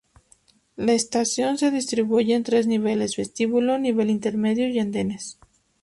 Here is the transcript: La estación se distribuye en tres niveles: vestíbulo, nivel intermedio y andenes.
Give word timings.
La 0.77 0.93
estación 0.93 1.59
se 1.59 1.69
distribuye 1.69 2.33
en 2.33 2.41
tres 2.41 2.65
niveles: 2.65 3.17
vestíbulo, 3.17 3.77
nivel 3.77 4.09
intermedio 4.09 4.67
y 4.67 4.79
andenes. 4.79 5.37